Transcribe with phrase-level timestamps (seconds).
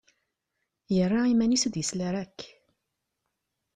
[0.95, 2.39] Yerra iman-is ur d-yesli ara akk.